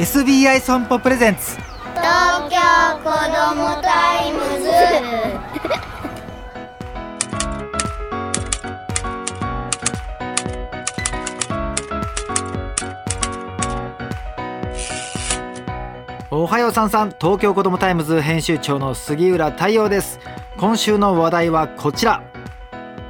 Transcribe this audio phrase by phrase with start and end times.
[0.00, 4.70] SBI 損保 presents。TOKYO こども TIMES。
[16.30, 17.10] おはようさんさん。
[17.10, 20.18] TOKYO こども TIMES 編集長の杉浦太陽です。
[20.56, 22.22] 今週の話題はこちら。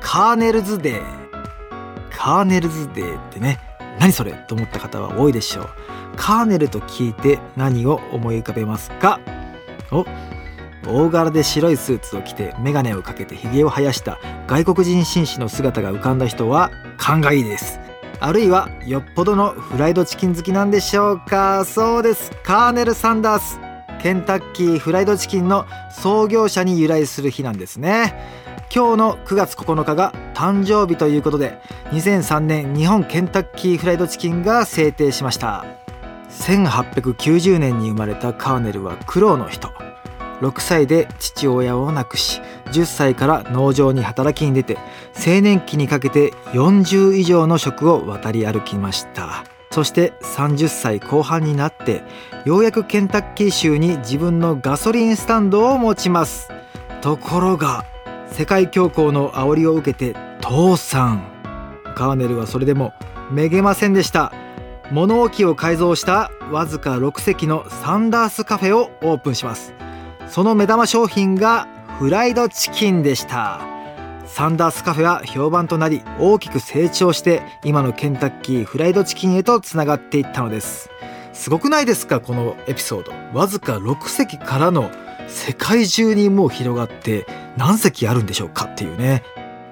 [0.00, 1.04] カーネルズデー。
[2.10, 3.60] カーネルズデーってね
[3.98, 5.68] 何それと思った方は多いでしょう。
[6.16, 9.20] カーネルと聞いて何を思い浮かべますか？
[9.90, 10.06] お
[10.86, 17.78] 大柄で白いスーツを着て眼鏡をかけてひげを生やした外国人紳士の姿が浮かんだ人は勘がいいです。
[18.20, 21.64] あるいはよっぽどのフライドチキン好きなんでしょうか？
[21.64, 22.30] そうです。
[22.42, 23.60] カーネル・サンダース。
[24.02, 28.14] ケンタッキーフライドチキンの創業者に由来する日なんですね。
[28.74, 35.64] 今日の9月9日が誕生日ということで2003年日本ケンタッキーフライドチキンが制定しました。
[36.30, 39.68] 1890年に生まれたカーネルは苦労の人。
[40.40, 42.40] 6歳で父親を亡くし
[42.72, 44.78] 10歳から農場に働きに出て
[45.14, 49.44] 青年期にかけて40以上の職を渡り歩きました。
[49.70, 52.02] そして30歳後半になって
[52.44, 56.48] ようやくケンタッキー州に自分のガソリンスタンドを持ちます。
[57.02, 57.84] ところが
[58.32, 61.22] 世界恐慌の煽りを受けて倒産。
[61.94, 62.92] カーネルはそれでも
[63.30, 64.32] めげませんでした。
[64.90, 69.74] 物置を改造したわずか6席のサンダースカフェをオープンします。
[70.28, 71.68] その目玉商品が
[71.98, 73.60] フライドチキンでした。
[74.26, 80.88] サンダースカフェは評判となり大きく成長して今のケンタッキーフライドチキンへとつながっていったのです。
[81.32, 83.38] すごくないですかこのエピソード。
[83.38, 84.90] わずか6席からの
[85.30, 89.22] 世界中にもう広がって何席あるんでしょうかっていうね。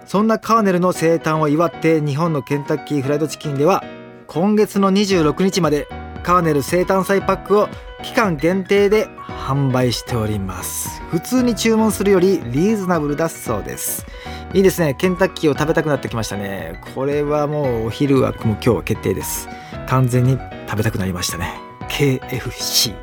[0.06, 3.84] そんなカーネルの生誕を祝って日本のケンタッキーフライドチキンでは
[4.26, 5.86] 今月の26日まで
[6.22, 7.68] カーネル生誕祭パックを
[8.02, 11.02] 期間限定で販売しております。
[11.10, 14.06] 普通に注文するよりリーズナブルだそうです。
[14.54, 14.94] いいですね。
[14.94, 16.80] ケンタッキーを食べたくなってきましたね。
[16.94, 19.48] これはもうお昼はもう今日は決定です。
[19.88, 20.38] 完全に
[20.68, 21.60] 食べたくなりましたね。
[21.88, 22.94] KFC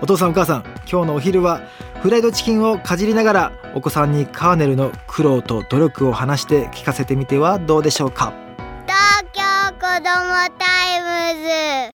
[0.00, 1.62] お父さんお母さん今日のお昼は
[2.02, 8.34] フライドチキンをかじりながらお子さんにカーネルの苦労と努力を話して聞かせてみてはどうでしょうか？
[8.86, 9.40] 東京
[9.72, 11.91] 子どもタイムズ。